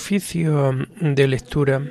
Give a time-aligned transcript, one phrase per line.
[0.00, 1.82] Oficio de lectura.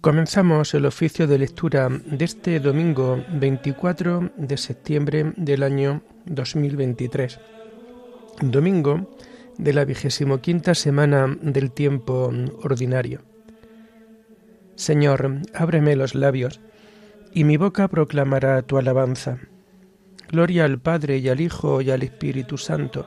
[0.00, 7.40] Comenzamos el oficio de lectura de este domingo 24 de septiembre del año 2023.
[8.40, 9.16] Domingo
[9.58, 12.32] de la vigésimo quinta semana del tiempo
[12.62, 13.22] ordinario.
[14.76, 16.60] Señor, ábreme los labios,
[17.34, 19.38] y mi boca proclamará tu alabanza.
[20.30, 23.06] Gloria al Padre y al Hijo y al Espíritu Santo,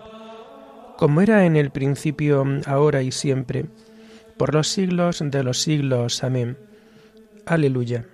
[0.98, 3.66] como era en el principio, ahora y siempre,
[4.38, 6.23] por los siglos de los siglos.
[6.23, 6.58] Amén.
[7.45, 8.05] Aleluya.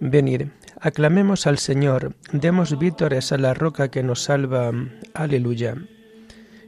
[0.00, 0.48] Venid,
[0.80, 4.70] aclamemos al Señor, demos vítores a la roca que nos salva.
[5.14, 5.76] Aleluya.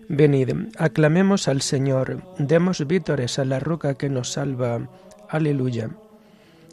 [0.08, 4.88] Venid, aclamemos al Señor, demos vítores a la roca que nos salva.
[5.28, 5.90] Aleluya.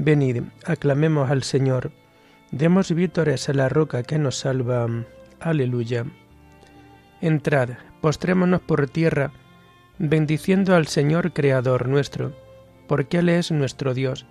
[0.00, 1.90] Venid, aclamemos al Señor,
[2.52, 4.86] demos vítores a la roca que nos salva.
[5.40, 6.06] Aleluya.
[7.20, 9.32] Entrad, postrémonos por tierra,
[9.98, 12.32] bendiciendo al Señor Creador nuestro
[12.86, 14.24] porque Él es nuestro Dios,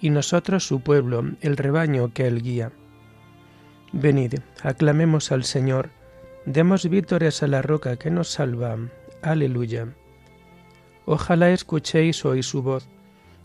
[0.00, 2.72] y nosotros su pueblo, el rebaño que Él guía.
[3.92, 5.90] Venid, aclamemos al Señor,
[6.46, 8.78] demos vítores a la roca que nos salva.
[9.22, 9.88] Aleluya.
[11.04, 12.88] Ojalá escuchéis hoy su voz,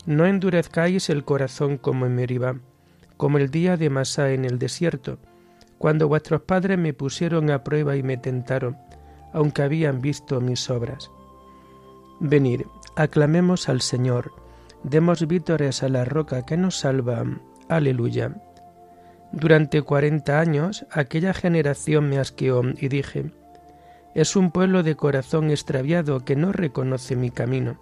[0.06, 2.56] no endurezcáis el corazón como en Meribá,
[3.16, 5.18] como el día de Masá en el desierto,
[5.78, 8.76] cuando vuestros padres me pusieron a prueba y me tentaron,
[9.32, 11.10] aunque habían visto mis obras.
[12.20, 12.62] Venid,
[12.94, 14.32] aclamemos al Señor,
[14.82, 17.24] Demos vítores a la roca que nos salva.
[17.68, 18.36] Aleluya.
[19.32, 23.32] Durante cuarenta años aquella generación me asqueó y dije,
[24.14, 27.80] es un pueblo de corazón extraviado que no reconoce mi camino.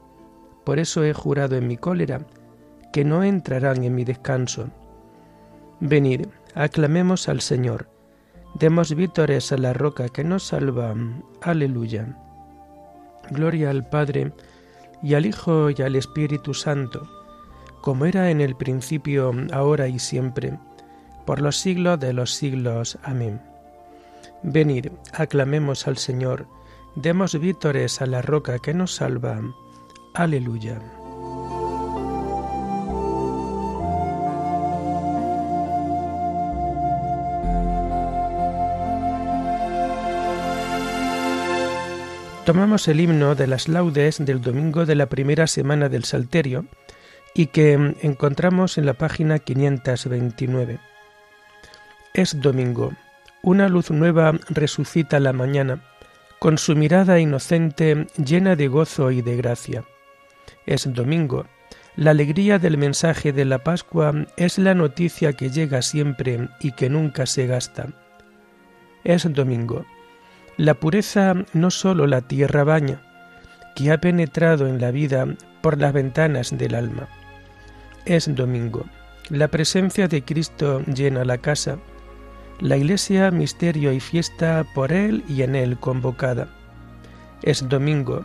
[0.64, 2.20] Por eso he jurado en mi cólera
[2.92, 4.68] que no entrarán en mi descanso.
[5.80, 7.88] Venid, aclamemos al Señor,
[8.54, 10.94] demos vítores a la roca que nos salva.
[11.42, 12.16] Aleluya.
[13.30, 14.32] Gloria al Padre,
[15.02, 17.06] y al Hijo y al Espíritu Santo,
[17.82, 20.58] como era en el principio, ahora y siempre,
[21.26, 22.98] por los siglos de los siglos.
[23.02, 23.40] Amén.
[24.42, 26.46] Venid, aclamemos al Señor,
[26.94, 29.40] demos vítores a la roca que nos salva.
[30.14, 30.80] Aleluya.
[42.44, 46.66] tomamos el himno de las laudes del domingo de la primera semana del Salterio
[47.34, 50.78] y que encontramos en la página 529.
[52.12, 52.92] Es domingo.
[53.42, 55.82] Una luz nueva resucita la mañana,
[56.38, 59.84] con su mirada inocente llena de gozo y de gracia.
[60.66, 61.46] Es domingo.
[61.96, 66.90] La alegría del mensaje de la Pascua es la noticia que llega siempre y que
[66.90, 67.88] nunca se gasta.
[69.04, 69.84] Es domingo
[70.56, 73.02] la pureza no sólo la tierra baña,
[73.74, 75.26] que ha penetrado en la vida
[75.62, 77.08] por las ventanas del alma.
[78.04, 78.84] Es domingo.
[79.30, 81.78] La presencia de Cristo llena la casa,
[82.60, 86.48] la iglesia misterio y fiesta por Él y en Él convocada.
[87.42, 88.24] Es domingo.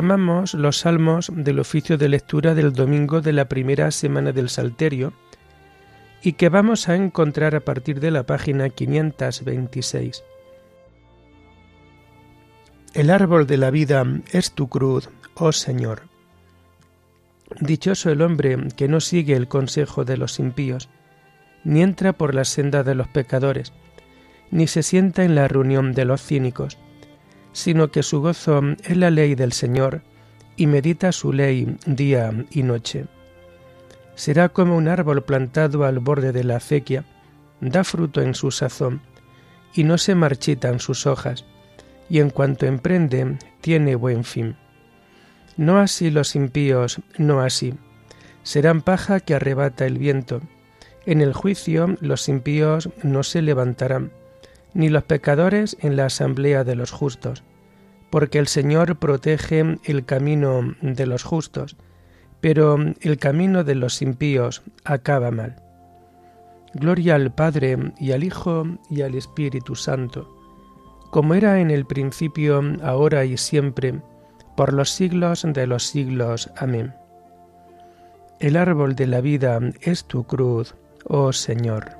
[0.00, 5.12] Tomamos los salmos del oficio de lectura del domingo de la primera semana del Salterio
[6.22, 10.24] y que vamos a encontrar a partir de la página 526.
[12.94, 16.04] El árbol de la vida es tu cruz, oh Señor.
[17.60, 20.88] Dichoso el hombre que no sigue el consejo de los impíos,
[21.62, 23.74] ni entra por la senda de los pecadores,
[24.50, 26.78] ni se sienta en la reunión de los cínicos,
[27.52, 30.02] sino que su gozo es la ley del Señor,
[30.56, 33.06] y medita su ley día y noche.
[34.14, 37.04] Será como un árbol plantado al borde de la acequia,
[37.60, 39.00] da fruto en su sazón,
[39.74, 41.44] y no se marchitan sus hojas,
[42.08, 44.56] y en cuanto emprende, tiene buen fin.
[45.56, 47.74] No así los impíos, no así.
[48.42, 50.40] Serán paja que arrebata el viento.
[51.06, 54.12] En el juicio los impíos no se levantarán,
[54.74, 57.42] ni los pecadores en la asamblea de los justos,
[58.10, 61.76] porque el Señor protege el camino de los justos,
[62.40, 65.56] pero el camino de los impíos acaba mal.
[66.74, 70.36] Gloria al Padre y al Hijo y al Espíritu Santo,
[71.10, 74.00] como era en el principio, ahora y siempre,
[74.56, 76.50] por los siglos de los siglos.
[76.56, 76.94] Amén.
[78.38, 80.74] El árbol de la vida es tu cruz,
[81.04, 81.99] oh Señor.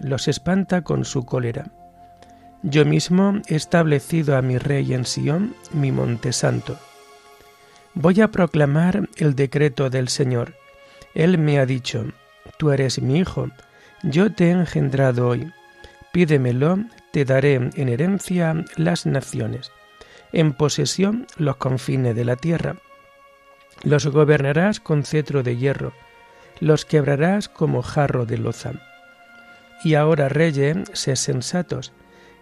[0.00, 1.66] los espanta con su cólera.
[2.62, 6.78] Yo mismo he establecido a mi rey en Sión, mi monte santo.
[7.92, 10.54] Voy a proclamar el decreto del Señor.
[11.14, 12.06] Él me ha dicho,
[12.58, 13.50] Tú eres mi hijo,
[14.02, 15.52] yo te he engendrado hoy.
[16.12, 16.78] Pídemelo,
[17.12, 19.72] te daré en herencia las naciones,
[20.32, 22.76] en posesión los confines de la tierra.
[23.82, 25.92] Los gobernarás con cetro de hierro,
[26.60, 28.72] los quebrarás como jarro de loza
[29.84, 31.92] y ahora, reyes, sed sensatos,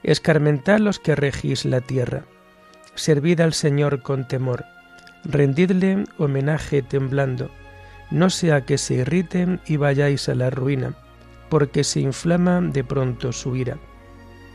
[0.02, 2.24] escarmentad los que regís la tierra,
[2.94, 4.64] servid al Señor con temor,
[5.24, 7.50] rendidle homenaje temblando,
[8.10, 10.94] no sea que se irriten y vayáis a la ruina,
[11.48, 13.78] porque se inflama de pronto su ira.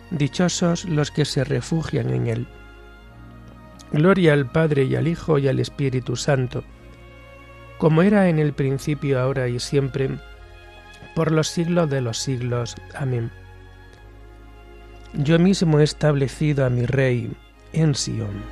[0.09, 2.47] Dichosos los que se refugian en él.
[3.91, 6.63] Gloria al Padre y al Hijo y al Espíritu Santo,
[7.77, 10.17] como era en el principio, ahora y siempre,
[11.17, 12.75] por los siglos de los siglos.
[12.93, 13.31] Amén.
[15.15, 17.35] Yo mismo he establecido a mi Rey
[17.73, 18.43] en Sión.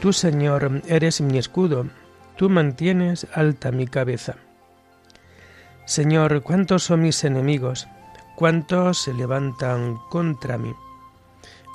[0.00, 1.90] Tú, Señor, eres mi escudo,
[2.36, 4.36] tú mantienes alta mi cabeza.
[5.84, 7.88] Señor, ¿cuántos son mis enemigos?
[8.34, 10.74] ¿Cuántos se levantan contra mí?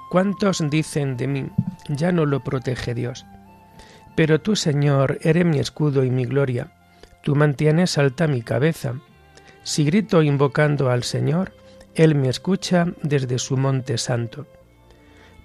[0.09, 1.50] ¿Cuántos dicen de mí,
[1.88, 3.25] ya no lo protege Dios?
[4.15, 6.71] Pero tú, Señor, eres mi escudo y mi gloria,
[7.24, 8.95] tú mantienes alta mi cabeza.
[9.62, 11.54] Si grito invocando al Señor,
[11.94, 14.48] Él me escucha desde su monte santo.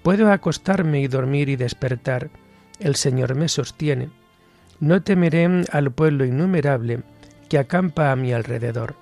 [0.02, 2.30] Puedo acostarme y dormir y despertar,
[2.80, 4.10] el Señor me sostiene.
[4.80, 7.02] No temeré al pueblo innumerable
[7.50, 9.01] que acampa a mi alrededor.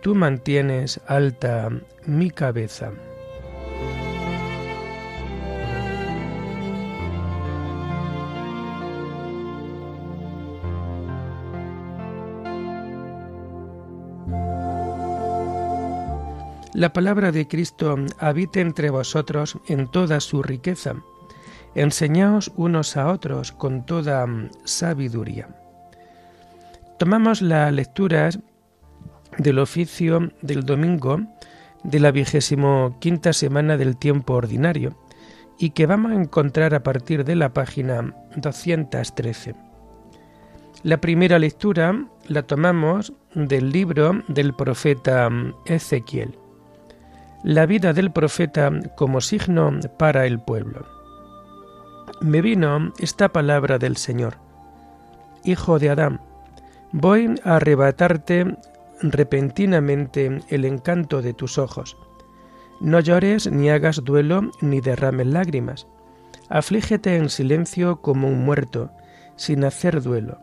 [0.00, 1.70] tú mantienes alta
[2.06, 2.92] mi cabeza.
[16.78, 20.94] La palabra de Cristo habite entre vosotros en toda su riqueza.
[21.74, 24.24] Enseñaos unos a otros con toda
[24.62, 25.48] sabiduría.
[26.98, 28.38] Tomamos las lecturas
[29.36, 31.20] del oficio del domingo
[31.84, 34.96] de la vigésimo quinta semana del tiempo ordinario
[35.58, 39.54] y que vamos a encontrar a partir de la página 213.
[40.84, 45.28] La primera lectura la tomamos del libro del profeta
[45.66, 46.38] Ezequiel.
[47.42, 50.86] La vida del profeta como signo para el pueblo.
[52.20, 54.36] Me vino esta palabra del Señor.
[55.44, 56.20] Hijo de Adán,
[56.92, 58.56] voy a arrebatarte
[59.00, 61.96] repentinamente el encanto de tus ojos.
[62.80, 65.86] No llores ni hagas duelo ni derrames lágrimas.
[66.48, 68.90] Aflígete en silencio como un muerto,
[69.36, 70.40] sin hacer duelo.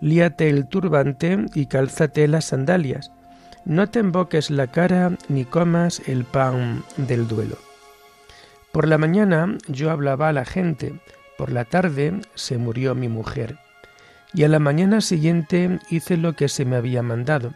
[0.00, 3.12] Líate el turbante y cálzate las sandalias.
[3.64, 7.56] No te emboques la cara ni comas el pan del duelo.
[8.72, 11.00] Por la mañana yo hablaba a la gente,
[11.38, 13.58] por la tarde se murió mi mujer,
[14.32, 17.54] y a la mañana siguiente hice lo que se me había mandado.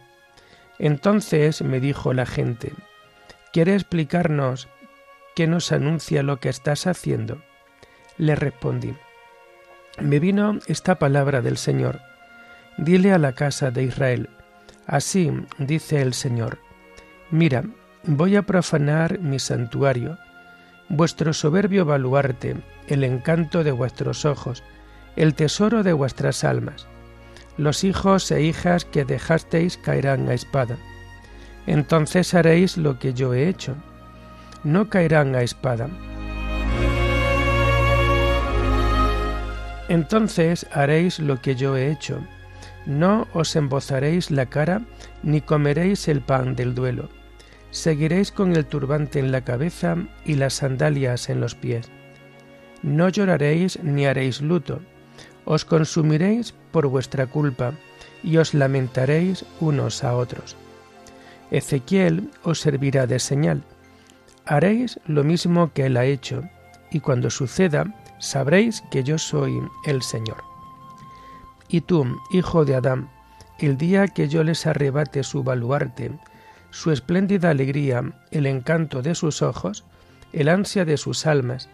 [0.78, 2.73] Entonces me dijo la gente,
[3.52, 4.68] ¿quiere explicarnos
[5.35, 7.42] qué nos anuncia lo que estás haciendo?
[8.16, 8.94] Le respondí,
[10.00, 12.00] me vino esta palabra del Señor,
[12.76, 14.28] dile a la casa de Israel,
[14.87, 16.58] así dice el Señor,
[17.30, 17.64] mira,
[18.04, 20.18] voy a profanar mi santuario,
[20.88, 22.56] vuestro soberbio baluarte,
[22.87, 24.62] el encanto de vuestros ojos,
[25.16, 26.87] el tesoro de vuestras almas.
[27.59, 30.79] Los hijos e hijas que dejasteis caerán a espada.
[31.67, 33.75] Entonces haréis lo que yo he hecho.
[34.65, 35.88] No caerán a espada.
[39.88, 42.21] Entonces haréis lo que yo he hecho.
[42.87, 44.81] No os embozaréis la cara,
[45.23, 47.11] ni comeréis el pan del duelo.
[47.71, 51.91] Seguiréis con el turbante en la cabeza y las sandalias en los pies
[52.83, 54.81] no lloraréis ni haréis luto,
[55.49, 57.73] os consumiréis por vuestra culpa
[58.23, 60.57] y os lamentaréis unos a otros.
[61.50, 63.62] Ezequiel os servirá de señal.
[64.45, 66.43] Haréis lo mismo que él ha hecho,
[66.90, 67.87] y cuando suceda,
[68.19, 69.55] sabréis que yo soy
[69.87, 70.45] el Señor.
[71.69, 73.09] Y tú, hijo de Adán,
[73.59, 76.12] el día que yo les arrebate su baluarte,
[76.71, 79.85] su espléndida alegría, el encanto de sus ojos,
[80.35, 81.71] el ansia de sus almas,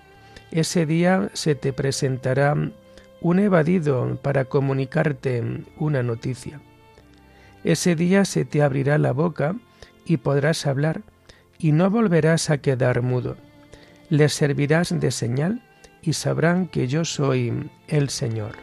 [0.52, 2.54] ese día se te presentará
[3.24, 5.42] un evadido para comunicarte
[5.78, 6.60] una noticia.
[7.64, 9.56] Ese día se te abrirá la boca
[10.04, 11.00] y podrás hablar,
[11.58, 13.38] y no volverás a quedar mudo.
[14.10, 15.62] Les servirás de señal
[16.02, 18.56] y sabrán que yo soy el Señor.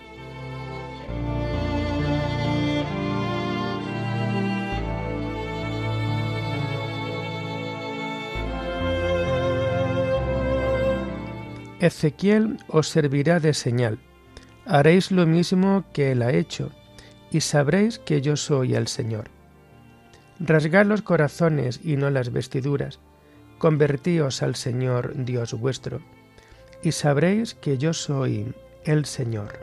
[11.79, 13.97] Ezequiel os servirá de señal.
[14.65, 16.71] Haréis lo mismo que él ha hecho,
[17.31, 19.29] y sabréis que yo soy el Señor.
[20.39, 22.99] Rasgad los corazones y no las vestiduras,
[23.57, 26.01] convertíos al Señor Dios vuestro,
[26.83, 28.53] y sabréis que yo soy
[28.85, 29.59] el Señor.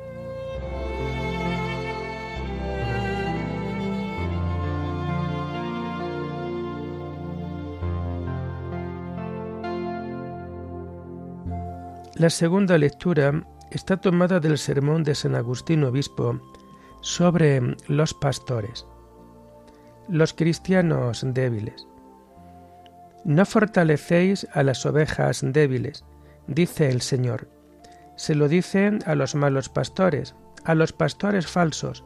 [12.15, 16.41] La segunda lectura está tomada del sermón de San Agustín Obispo
[17.01, 18.87] sobre los pastores,
[20.09, 21.87] los cristianos débiles.
[23.25, 26.05] No fortalecéis a las ovejas débiles,
[26.47, 27.49] dice el Señor.
[28.17, 30.35] Se lo dicen a los malos pastores,
[30.65, 32.05] a los pastores falsos,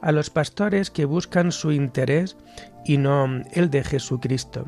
[0.00, 2.36] a los pastores que buscan su interés
[2.84, 4.66] y no el de Jesucristo,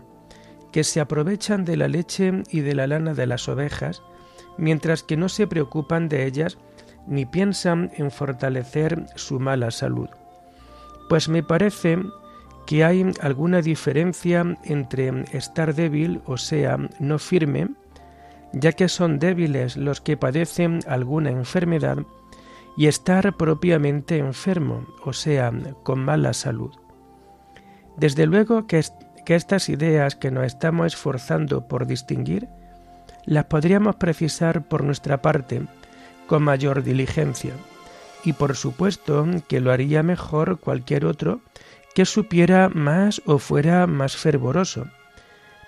[0.72, 4.02] que se aprovechan de la leche y de la lana de las ovejas,
[4.58, 6.58] mientras que no se preocupan de ellas
[7.06, 10.08] ni piensan en fortalecer su mala salud.
[11.08, 11.99] Pues me parece
[12.66, 17.68] que hay alguna diferencia entre estar débil, o sea, no firme,
[18.52, 21.99] ya que son débiles los que padecen alguna enfermedad,
[22.76, 26.73] y estar propiamente enfermo, o sea, con mala salud.
[27.96, 28.82] Desde luego que,
[29.26, 32.49] estas ideas que nos estamos esforzando por distinguir
[33.26, 35.62] las podríamos precisar por nuestra parte
[36.26, 37.54] con mayor diligencia,
[38.25, 41.40] y por supuesto que lo haría mejor cualquier otro
[41.95, 44.87] que supiera más o fuera más fervoroso.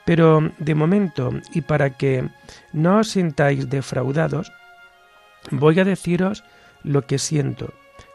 [0.05, 2.29] Pero de momento, y para que
[2.73, 4.53] no os sintáis defraudados,
[5.51, 6.45] voy a deciros
[6.83, 7.75] lo que siento,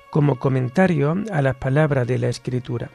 [0.09, 2.89] como comentario a las palabras de la Escritura.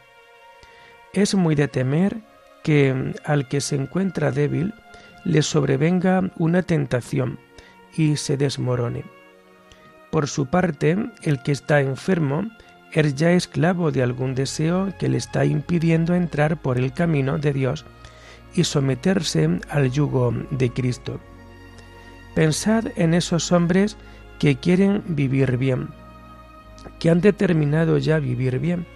[1.12, 2.17] Es muy de temer
[2.62, 4.75] que al que se encuentra débil
[5.26, 7.38] le sobrevenga una tentación
[7.97, 9.04] y se desmorone.
[10.12, 12.45] Por su parte, el que está enfermo
[12.92, 17.52] es ya esclavo de algún deseo que le está impidiendo entrar por el camino de
[17.52, 17.85] Dios
[18.54, 21.18] y someterse al yugo de Cristo.
[22.35, 23.97] Pensad en esos hombres
[24.38, 25.88] que quieren vivir bien,
[27.00, 28.87] que han determinado ya vivir bien,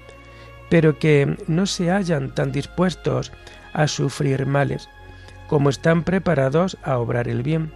[0.71, 3.33] pero que no se hallan tan dispuestos
[3.73, 4.89] a sufrir males,
[5.51, 7.73] como están preparados a obrar el bien.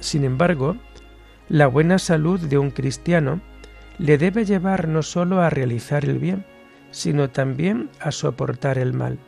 [0.00, 0.78] Sin embargo,
[1.50, 3.42] la buena salud de un cristiano
[3.98, 6.46] le debe llevar no sólo a realizar el bien,
[6.92, 9.18] sino también a soportar el mal.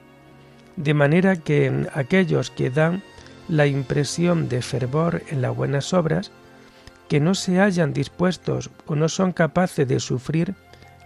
[0.76, 3.02] De manera que aquellos que dan
[3.46, 6.32] la impresión de fervor en las buenas obras,
[7.10, 10.54] que no se hallan dispuestos o no son capaces de sufrir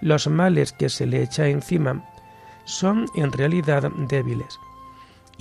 [0.00, 2.08] los males que se le echa encima,
[2.64, 4.56] son en realidad débiles.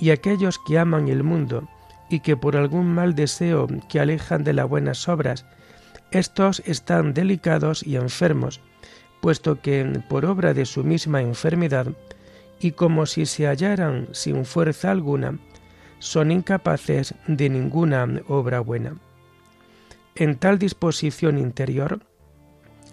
[0.02, 1.68] Y aquellos que aman el mundo
[2.10, 5.46] y que por algún mal deseo que alejan de las buenas obras,
[6.10, 8.60] estos están delicados y enfermos,
[9.20, 11.86] puesto que por obra de su misma enfermedad,
[12.58, 15.38] y como si se hallaran sin fuerza alguna,
[16.00, 18.96] son incapaces de ninguna obra buena.
[20.16, 22.00] En tal disposición interior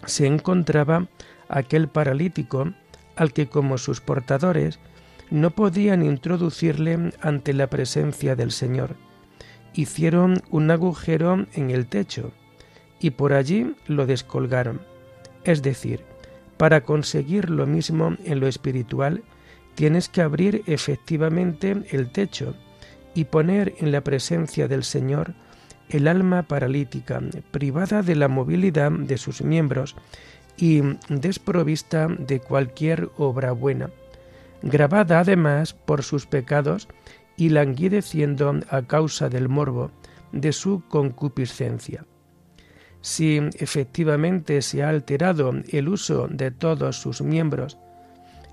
[0.06, 1.08] se encontraba
[1.48, 2.72] aquel paralítico
[3.16, 4.80] al que como sus portadores
[5.32, 8.96] no podían introducirle ante la presencia del Señor.
[9.74, 12.32] Hicieron un agujero en el techo
[13.00, 14.82] y por allí lo descolgaron.
[15.44, 16.04] Es decir,
[16.58, 19.24] para conseguir lo mismo en lo espiritual,
[19.76, 22.56] tienes que abrir efectivamente el techo
[23.14, 25.34] y poner en la presencia del Señor
[25.90, 27.22] el alma paralítica,
[27.52, 29.96] privada de la movilidad de sus miembros
[30.58, 33.90] y desprovista de cualquier obra buena,
[34.62, 36.88] grabada además por sus pecados
[37.38, 39.92] y languideciendo a causa del morbo
[40.32, 42.06] de su concupiscencia.
[43.02, 47.78] Si efectivamente se ha alterado el uso de todos sus miembros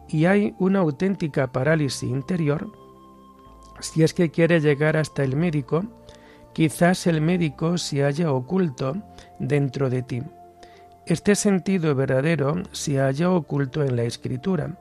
[0.08, 2.70] y hay una auténtica parálisis interior,
[3.80, 5.84] si es que quiere llegar hasta el médico,
[6.54, 8.96] quizás el médico se haya oculto
[9.40, 10.22] dentro de ti.
[11.06, 14.78] Este sentido verdadero se haya oculto en la escritura.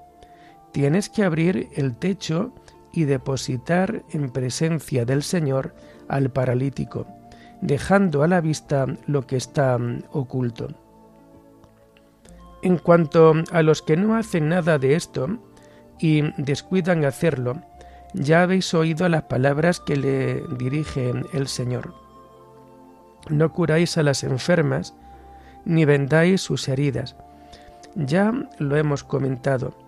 [0.75, 2.53] Tienes que abrir el techo
[2.91, 5.73] y depositar en presencia del Señor
[6.09, 7.07] al paralítico,
[7.61, 9.79] dejando a la vista lo que está
[10.11, 10.67] oculto.
[12.61, 15.39] En cuanto a los que no hacen nada de esto
[15.97, 17.61] y descuidan hacerlo,
[18.13, 21.93] ya habéis oído las palabras que le dirige el Señor.
[23.29, 24.93] No curáis a las enfermas,
[25.63, 27.15] ni vendáis sus heridas.
[27.95, 29.84] Ya lo hemos comentado.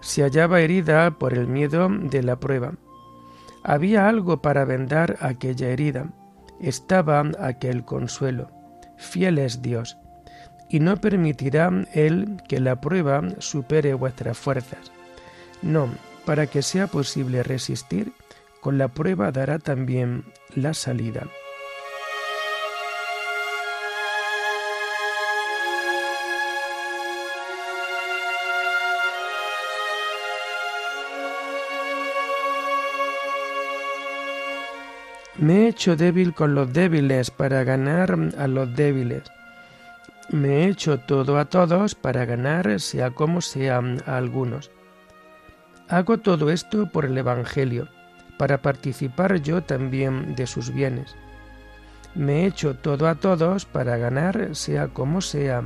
[0.00, 2.74] Se hallaba herida por el miedo de la prueba.
[3.62, 6.10] Había algo para vendar aquella herida.
[6.60, 8.50] Estaba aquel consuelo.
[8.96, 9.98] Fiel es Dios.
[10.68, 14.92] Y no permitirá Él que la prueba supere vuestras fuerzas.
[15.62, 15.88] No,
[16.24, 18.12] para que sea posible resistir,
[18.60, 21.26] con la prueba dará también la salida.
[35.40, 39.22] Me he hecho débil con los débiles para ganar a los débiles.
[40.28, 44.70] Me he hecho todo a todos para ganar, sea como sea, a algunos.
[45.88, 47.88] Hago todo esto por el Evangelio,
[48.38, 51.16] para participar yo también de sus bienes.
[52.14, 55.64] Me he hecho todo a todos para ganar, sea como sea,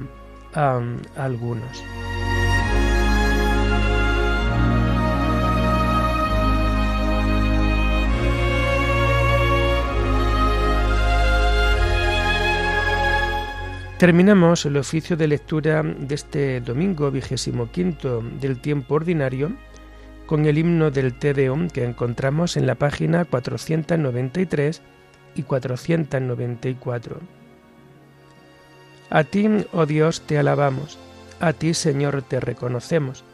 [0.55, 0.81] a,
[1.17, 1.83] algunos.
[14.05, 19.53] Terminamos el oficio de lectura de este domingo vigésimo quinto del tiempo ordinario
[20.27, 24.83] con el himno del Te Deum que encontramos en la página 493
[25.37, 27.19] y 494.
[29.09, 30.99] A ti, oh Dios, te alabamos,
[31.41, 33.25] a ti, Señor, te reconocemos,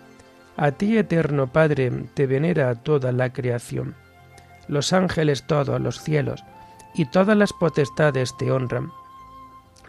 [0.57, 3.97] a ti, eterno Padre, te venera toda la creación.
[4.69, 6.45] Los ángeles todos, los cielos,
[6.95, 8.93] y todas las potestades te honran.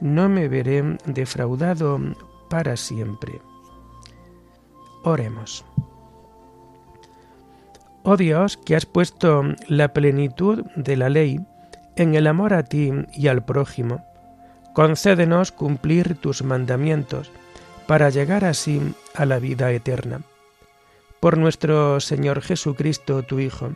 [0.00, 1.98] no me veré defraudado
[2.48, 3.40] para siempre.
[5.04, 5.64] Oremos.
[8.02, 11.40] Oh Dios, que has puesto la plenitud de la ley
[11.96, 14.04] en el amor a ti y al prójimo,
[14.74, 17.30] concédenos cumplir tus mandamientos
[17.86, 20.22] para llegar así a la vida eterna.
[21.20, 23.74] Por nuestro Señor Jesucristo, tu Hijo,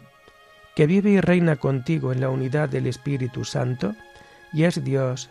[0.74, 3.94] que vive y reina contigo en la unidad del Espíritu Santo,
[4.52, 5.30] y es Dios